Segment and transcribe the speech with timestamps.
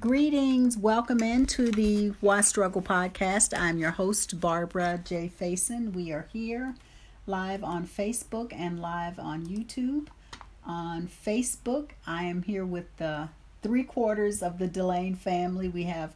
[0.00, 0.78] Greetings.
[0.78, 3.52] Welcome into the Why Struggle podcast.
[3.54, 5.30] I'm your host, Barbara J.
[5.38, 5.92] Faison.
[5.92, 6.74] We are here
[7.26, 10.06] live on Facebook and live on YouTube.
[10.64, 13.28] On Facebook, I am here with the
[13.62, 15.68] three quarters of the Delane family.
[15.68, 16.14] We have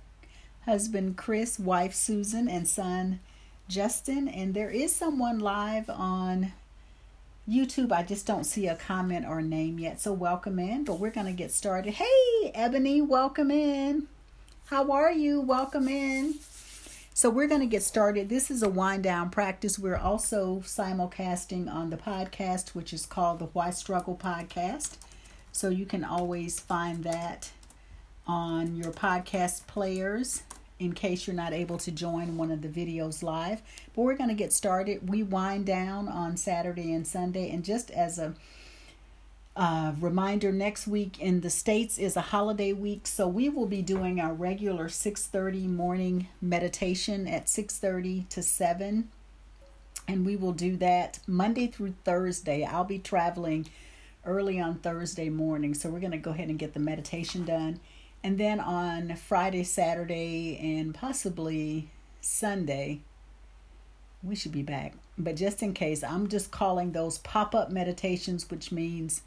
[0.65, 3.21] husband Chris, wife Susan, and son
[3.69, 4.29] Justin.
[4.29, 6.55] And there is someone live on
[7.49, 10.01] YouTube, I just don't see a comment or name yet.
[10.01, 11.95] So welcome in, but we're going to get started.
[11.95, 14.09] Hey, Ebony, welcome in.
[14.67, 15.43] How are you?
[15.43, 16.37] Welcome in.
[17.13, 18.31] So we're going to get started.
[18.31, 19.79] This is a wind down practice.
[19.79, 24.97] We're also simulcasting on the podcast, which is called the Why Struggle Podcast.
[25.53, 27.51] So you can always find that
[28.27, 30.45] on your podcast players
[30.79, 33.63] in case you're not able to join one of the videos live.
[33.95, 35.09] But we're going to get started.
[35.09, 37.51] We wind down on Saturday and Sunday.
[37.51, 38.35] And just as a
[39.57, 43.07] uh, reminder, next week in the States is a holiday week.
[43.07, 49.09] So we will be doing our regular 6.30 morning meditation at 6.30 to 7.
[50.09, 52.65] And we will do that Monday through Thursday.
[52.65, 53.69] I'll be traveling
[54.27, 55.73] early on Thursday morning.
[55.73, 57.79] So we're going to go ahead and get the meditation done
[58.25, 61.91] and then on Friday, Saturday, and possibly
[62.23, 63.03] Sunday,
[64.23, 64.95] we should be back.
[65.19, 69.21] But just in case, I'm just calling those pop up meditations, which means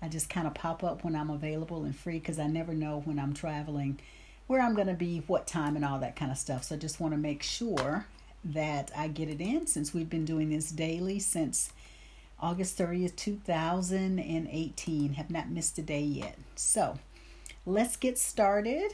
[0.00, 3.02] I just kind of pop up when I'm available and free because I never know
[3.04, 3.98] when I'm traveling
[4.46, 6.62] where I'm going to be, what time, and all that kind of stuff.
[6.64, 8.06] So I just want to make sure
[8.44, 11.72] that I get it in since we've been doing this daily since
[12.38, 15.14] August 30th, 2018.
[15.14, 16.38] Have not missed a day yet.
[16.54, 16.98] So,
[17.66, 18.92] let's get started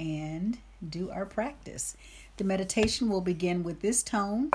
[0.00, 0.58] and
[0.88, 1.94] do our practice.
[2.38, 4.50] The meditation will begin with this tone.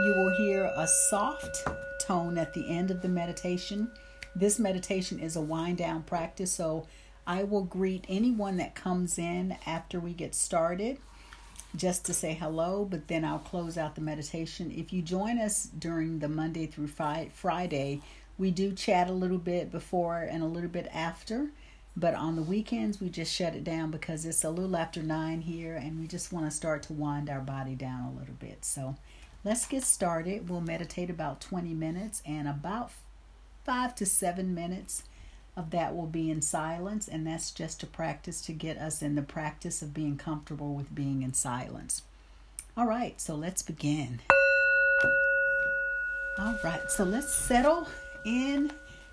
[0.00, 1.68] You will hear a soft
[2.00, 3.92] tone at the end of the meditation.
[4.34, 6.88] This meditation is a wind down practice, so
[7.28, 10.98] I will greet anyone that comes in after we get started
[11.76, 14.72] just to say hello, but then I'll close out the meditation.
[14.72, 18.00] If you join us during the Monday through Friday,
[18.36, 21.50] we do chat a little bit before and a little bit after.
[21.96, 25.42] But on the weekends, we just shut it down because it's a little after nine
[25.42, 28.64] here and we just want to start to wind our body down a little bit.
[28.64, 28.96] So
[29.44, 30.48] let's get started.
[30.48, 32.90] We'll meditate about 20 minutes and about
[33.64, 35.04] five to seven minutes
[35.56, 37.06] of that will be in silence.
[37.06, 40.92] And that's just a practice to get us in the practice of being comfortable with
[40.92, 42.02] being in silence.
[42.76, 44.20] All right, so let's begin.
[46.40, 47.86] All right, so let's settle
[48.24, 48.72] in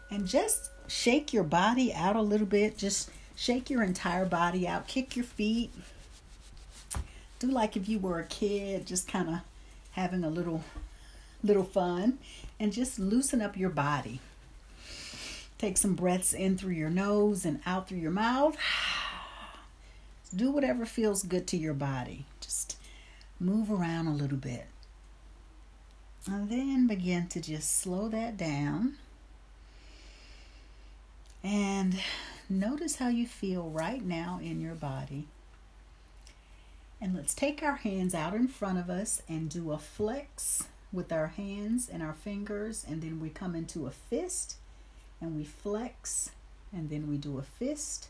[0.09, 2.78] and just shake your body out a little bit.
[2.78, 4.88] Just shake your entire body out.
[4.88, 5.72] Kick your feet.
[7.40, 9.35] Do like if you were a kid, just kind of
[9.91, 10.63] having a little
[11.44, 12.19] little fun
[12.59, 14.19] and just loosen up your body.
[15.57, 18.58] Take some breaths in through your nose and out through your mouth.
[20.35, 22.25] Do whatever feels good to your body.
[22.41, 22.78] Just
[23.40, 24.66] move around a little bit.
[26.28, 28.97] And then begin to just slow that down.
[31.44, 32.00] And
[32.50, 35.28] notice how you feel right now in your body.
[37.00, 41.12] And let's take our hands out in front of us and do a flex with
[41.12, 42.85] our hands and our fingers.
[42.88, 44.57] And then we come into a fist
[45.19, 46.29] and we flex.
[46.72, 48.09] And then we do a fist.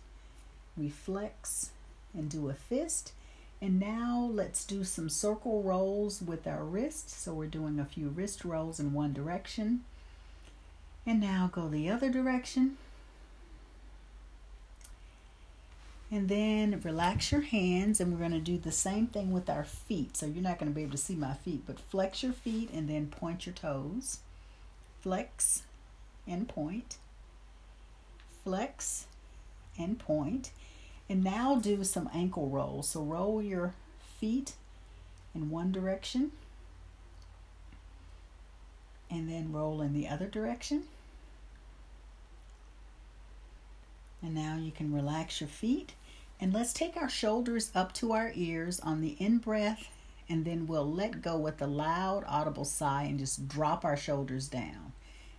[0.78, 1.72] We flex
[2.14, 3.14] and do a fist.
[3.62, 7.16] And now let's do some circle rolls with our wrists.
[7.16, 9.86] So we're doing a few wrist rolls in one direction.
[11.06, 12.78] And now go the other direction.
[16.14, 19.64] And then relax your hands, and we're going to do the same thing with our
[19.64, 20.18] feet.
[20.18, 22.70] So you're not going to be able to see my feet, but flex your feet
[22.74, 24.20] and then point your toes.
[25.00, 25.64] Flex
[26.28, 26.98] and point.
[28.44, 29.06] Flex
[29.80, 30.52] and point.
[31.08, 32.90] And now do some ankle rolls.
[32.90, 33.74] So roll your
[34.20, 34.54] feet
[35.34, 36.32] in one direction
[39.10, 40.84] and then roll in the other direction.
[44.22, 45.94] And now you can relax your feet
[46.42, 49.88] and let's take our shoulders up to our ears on the in breath,
[50.28, 54.48] and then we'll let go with a loud, audible sigh and just drop our shoulders
[54.48, 54.94] down.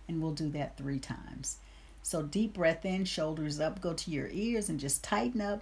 [0.07, 1.57] And we'll do that three times.
[2.01, 5.61] So, deep breath in, shoulders up, go to your ears, and just tighten up.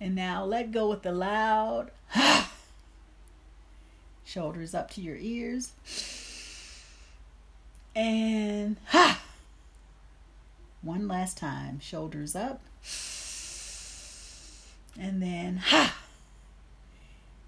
[0.00, 1.90] And now let go with the loud
[4.24, 5.72] shoulders up to your ears.
[7.94, 9.20] And ha.
[9.22, 9.25] Ah.
[10.82, 11.80] One last time.
[11.80, 12.62] Shoulders up.
[14.98, 15.96] And then ha.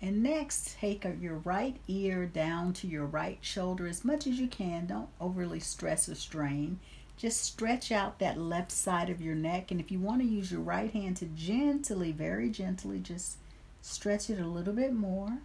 [0.01, 4.47] And next, take your right ear down to your right shoulder as much as you
[4.47, 4.87] can.
[4.87, 6.79] Don't overly stress or strain.
[7.17, 9.71] just stretch out that left side of your neck.
[9.71, 13.39] And if you want to use your right hand to gently, very gently, just
[13.83, 15.39] stretch it a little bit more.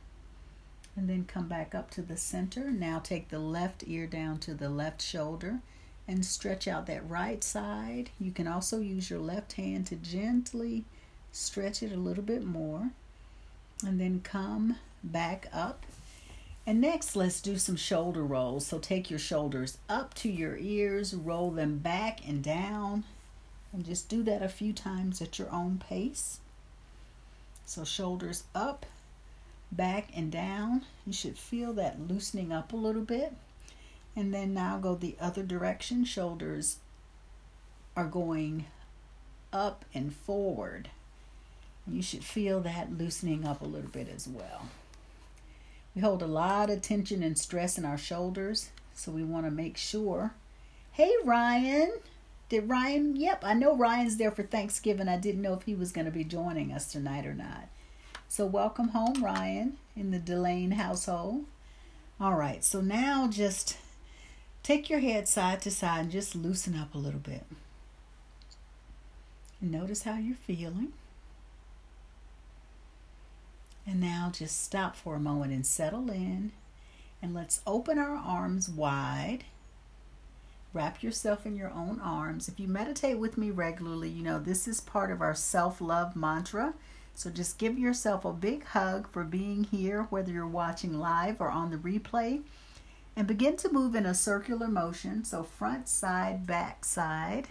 [0.96, 2.70] And then come back up to the center.
[2.70, 5.62] Now take the left ear down to the left shoulder
[6.08, 8.10] and stretch out that right side.
[8.20, 10.84] You can also use your left hand to gently
[11.32, 12.90] stretch it a little bit more.
[13.86, 15.86] And then come back up
[16.66, 18.66] and next, let's do some shoulder rolls.
[18.66, 23.04] So take your shoulders up to your ears, roll them back and down,
[23.74, 26.40] and just do that a few times at your own pace.
[27.66, 28.86] So shoulders up,
[29.72, 30.84] back, and down.
[31.06, 33.34] You should feel that loosening up a little bit.
[34.16, 36.06] And then now go the other direction.
[36.06, 36.78] Shoulders
[37.96, 38.66] are going
[39.52, 40.90] up and forward.
[41.88, 44.68] You should feel that loosening up a little bit as well.
[45.96, 49.52] We hold a lot of tension and stress in our shoulders, so we want to
[49.52, 50.34] make sure.
[50.92, 51.94] Hey, Ryan.
[52.50, 53.16] Did Ryan?
[53.16, 55.08] Yep, I know Ryan's there for Thanksgiving.
[55.08, 57.68] I didn't know if he was going to be joining us tonight or not.
[58.28, 61.46] So, welcome home, Ryan, in the Delane household.
[62.20, 63.78] All right, so now just
[64.64, 67.44] take your head side to side and just loosen up a little bit.
[69.62, 70.94] Notice how you're feeling.
[73.86, 76.52] And now just stop for a moment and settle in.
[77.22, 79.46] And let's open our arms wide.
[80.74, 82.48] Wrap yourself in your own arms.
[82.48, 86.16] If you meditate with me regularly, you know this is part of our self love
[86.16, 86.74] mantra.
[87.16, 91.50] So just give yourself a big hug for being here, whether you're watching live or
[91.50, 92.42] on the replay.
[93.16, 95.24] And begin to move in a circular motion.
[95.24, 97.48] So front, side, back, side.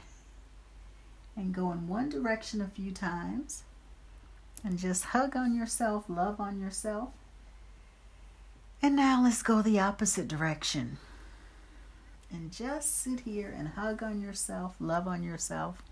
[1.37, 3.63] And go in one direction a few times
[4.65, 7.11] and just hug on yourself, love on yourself.
[8.81, 10.99] And now let's go the opposite direction.
[12.31, 15.83] And just sit here and hug on yourself, love on yourself,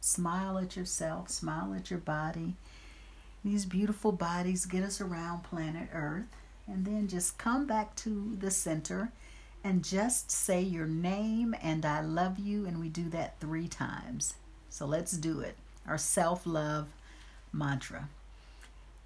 [0.00, 2.54] smile at yourself, smile at your body.
[3.44, 6.28] These beautiful bodies get us around planet Earth.
[6.66, 9.12] And then just come back to the center
[9.62, 12.66] and just say your name and I love you.
[12.66, 14.34] And we do that three times.
[14.70, 15.56] So let's do it.
[15.86, 16.88] Our self love
[17.52, 18.08] mantra.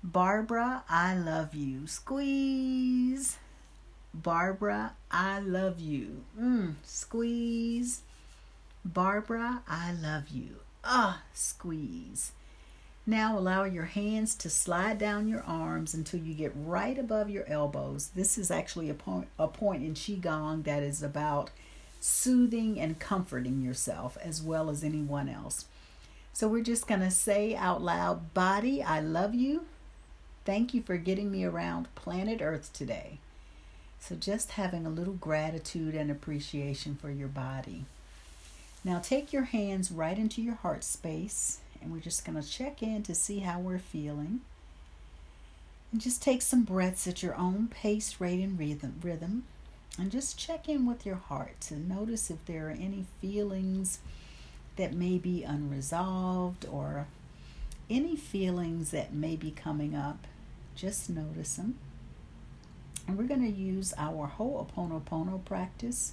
[0.03, 1.87] Barbara, I love you.
[1.87, 3.39] Squeeze.
[4.15, 6.25] Barbara, I love you.
[6.39, 8.03] Mm, squeeze.
[8.85, 10.57] Barbara, I love you.
[10.85, 12.33] Ah, squeeze.
[13.09, 17.49] Now allow your hands to slide down your arms until you get right above your
[17.49, 18.09] elbows.
[18.09, 21.51] This is actually a point, a point in Qigong that is about
[22.01, 25.65] soothing and comforting yourself as well as anyone else.
[26.35, 29.65] So we're just going to say out loud, Body, I love you.
[30.45, 33.21] Thank you for getting me around planet Earth today.
[34.01, 37.87] So just having a little gratitude and appreciation for your body.
[38.85, 42.83] Now take your hands right into your heart space and we're just going to check
[42.83, 44.41] in to see how we're feeling.
[45.93, 49.01] And just take some breaths at your own pace, rate, and rhythm.
[49.03, 49.45] rhythm.
[49.99, 53.99] And just check in with your heart to notice if there are any feelings
[54.77, 57.07] that may be unresolved or
[57.91, 60.27] any feelings that may be coming up,
[60.77, 61.77] just notice them.
[63.07, 66.13] And we're going to use our Ho'oponopono practice,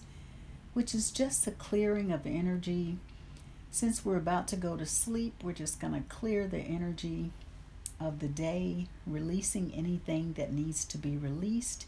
[0.73, 2.97] which is just a clearing of energy.
[3.75, 7.31] Since we're about to go to sleep, we're just going to clear the energy
[7.99, 11.85] of the day, releasing anything that needs to be released.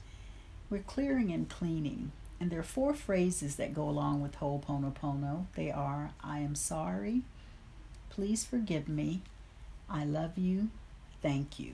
[0.69, 2.11] We're clearing and cleaning.
[2.41, 5.45] And there are four phrases that go along with Ho'oponopono.
[5.55, 7.21] They are I am sorry,
[8.09, 9.21] please forgive me,
[9.89, 10.67] I love you,
[11.21, 11.71] thank you.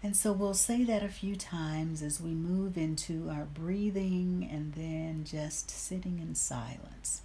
[0.00, 4.74] And so we'll say that a few times as we move into our breathing and
[4.74, 7.22] then just sitting in silence.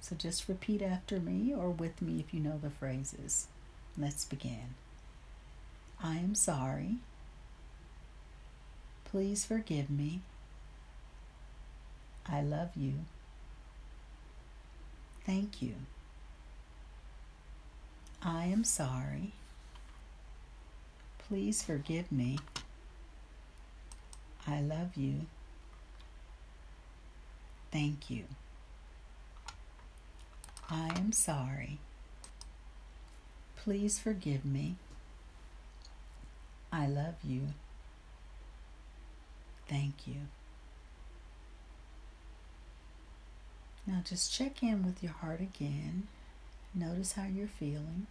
[0.00, 3.46] So just repeat after me or with me if you know the phrases.
[3.98, 4.74] Let's begin.
[6.02, 6.96] I am sorry.
[9.04, 10.20] Please forgive me.
[12.26, 12.94] I love you.
[15.26, 15.74] Thank you.
[18.22, 19.32] I am sorry.
[21.18, 22.38] Please forgive me.
[24.46, 25.26] I love you.
[27.70, 28.24] Thank you.
[30.70, 31.78] I am sorry.
[33.56, 34.76] Please forgive me.
[36.72, 37.48] I love you.
[39.68, 40.28] Thank you.
[43.86, 46.06] Now just check in with your heart again.
[46.74, 48.06] Notice how you're feeling.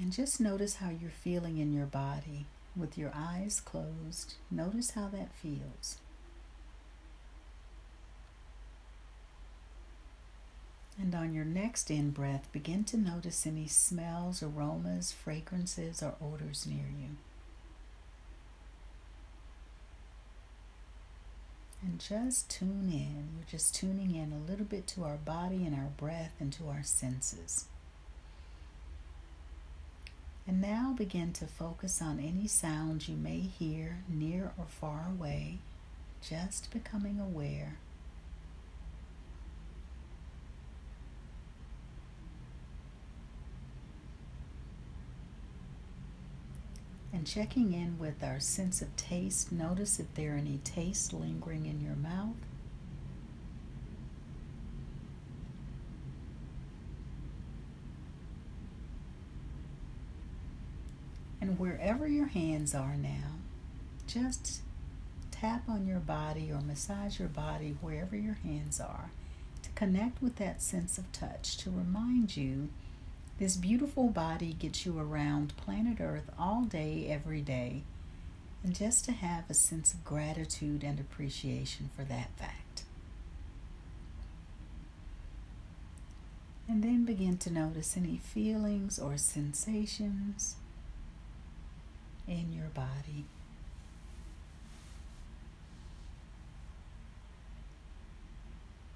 [0.00, 4.34] And just notice how you're feeling in your body with your eyes closed.
[4.48, 5.98] Notice how that feels.
[11.00, 16.66] And on your next in breath, begin to notice any smells, aromas, fragrances, or odors
[16.66, 17.10] near you.
[21.80, 23.28] And just tune in.
[23.36, 26.68] We're just tuning in a little bit to our body and our breath and to
[26.68, 27.66] our senses.
[30.48, 35.58] And now begin to focus on any sounds you may hear near or far away,
[36.22, 37.76] just becoming aware.
[47.18, 51.66] And checking in with our sense of taste, notice if there are any tastes lingering
[51.66, 52.36] in your mouth.
[61.40, 63.40] And wherever your hands are now,
[64.06, 64.60] just
[65.32, 69.10] tap on your body or massage your body wherever your hands are
[69.64, 72.68] to connect with that sense of touch, to remind you
[73.38, 77.82] this beautiful body gets you around planet Earth all day, every day,
[78.64, 82.82] and just to have a sense of gratitude and appreciation for that fact.
[86.68, 90.56] And then begin to notice any feelings or sensations
[92.26, 93.24] in your body.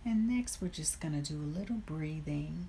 [0.05, 2.67] And next, we're just going to do a little breathing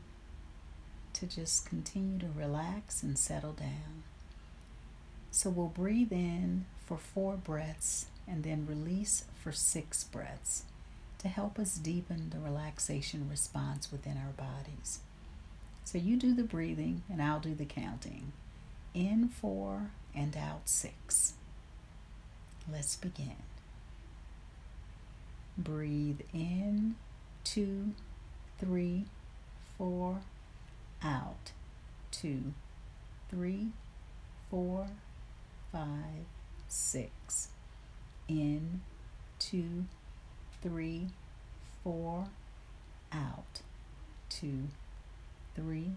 [1.23, 4.03] to just continue to relax and settle down.
[5.31, 10.63] So we'll breathe in for four breaths and then release for six breaths
[11.19, 14.99] to help us deepen the relaxation response within our bodies.
[15.85, 18.33] So you do the breathing and I'll do the counting.
[18.93, 21.33] In four and out six.
[22.69, 23.37] Let's begin.
[25.57, 26.95] Breathe in
[27.43, 27.91] two,
[28.59, 29.05] three,
[29.77, 30.19] four,
[31.03, 31.51] out.
[32.11, 32.53] Two,
[33.29, 33.67] three,
[34.49, 34.87] four,
[35.71, 36.25] five,
[36.67, 37.49] six.
[38.27, 38.81] In,
[39.39, 39.85] two,
[40.61, 41.07] three,
[41.83, 42.27] four,
[43.11, 43.61] out.
[44.29, 44.69] Two,
[45.55, 45.91] three,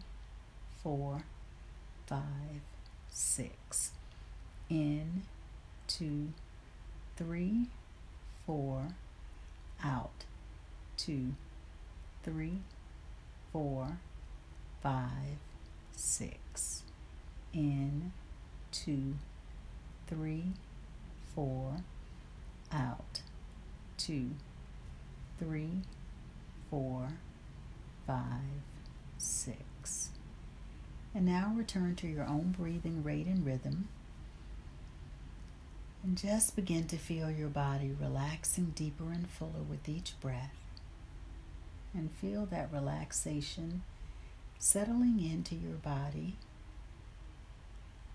[0.82, 1.22] four,
[2.06, 2.62] five,
[3.08, 3.92] six.
[4.68, 5.22] In,
[5.86, 6.32] two,
[7.16, 7.66] three,
[8.46, 8.88] four,
[9.84, 10.24] out.
[10.96, 11.34] Two,
[12.24, 12.58] three,
[13.52, 13.98] four,
[14.82, 15.38] five,
[15.92, 16.82] six.
[17.52, 18.12] In,
[18.70, 19.14] two,
[20.06, 20.52] three,
[21.34, 21.78] four,
[22.72, 23.22] out.
[23.96, 24.30] Two,
[25.38, 25.82] three,
[26.70, 27.08] four,
[28.06, 28.62] five,
[29.18, 30.10] six.
[31.14, 33.88] And now return to your own breathing rate and rhythm.
[36.02, 40.54] And just begin to feel your body relaxing deeper and fuller with each breath.
[41.94, 43.82] And feel that relaxation
[44.58, 46.36] settling into your body.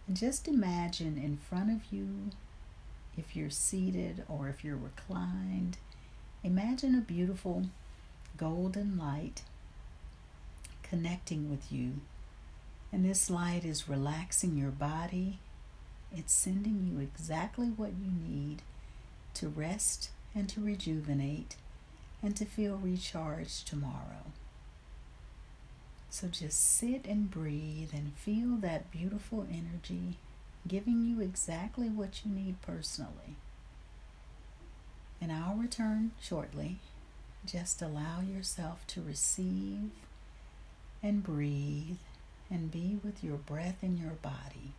[0.08, 2.32] And just imagine in front of you,
[3.18, 5.78] if you're seated or if you're reclined,
[6.44, 7.64] imagine a beautiful
[8.38, 9.44] golden light
[10.84, 12.02] connecting with you.
[12.92, 15.40] And this light is relaxing your body.
[16.14, 18.64] It's sending you exactly what you need
[19.36, 21.56] to rest and to rejuvenate
[22.22, 24.34] and to feel recharged tomorrow.
[26.12, 30.18] So just sit and breathe and feel that beautiful energy
[30.68, 33.38] giving you exactly what you need personally.
[35.22, 36.80] And I'll return shortly.
[37.46, 39.90] Just allow yourself to receive
[41.02, 41.98] and breathe
[42.50, 44.74] and be with your breath in your body.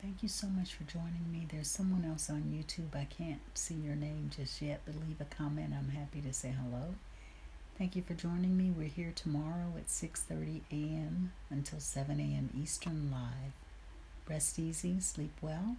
[0.00, 1.46] Thank you so much for joining me.
[1.50, 2.96] There's someone else on YouTube.
[2.96, 5.74] I can't see your name just yet, but leave a comment.
[5.76, 6.94] I'm happy to say hello.
[7.76, 8.70] Thank you for joining me.
[8.70, 11.32] We're here tomorrow at 6:30 a.m.
[11.50, 12.50] until 7 a.m.
[12.60, 13.52] Eastern live.
[14.28, 15.76] Rest easy, sleep well.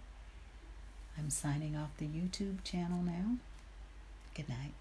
[1.18, 3.36] I'm signing off the YouTube channel now.
[4.34, 4.74] Good night.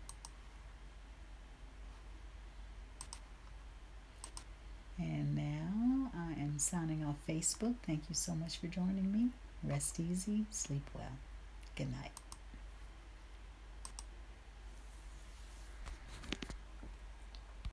[4.98, 5.79] And now
[6.60, 7.76] Signing off Facebook.
[7.88, 9.30] Thank you so much for joining me.
[9.64, 11.14] Rest easy, sleep well.
[11.78, 12.12] Good night.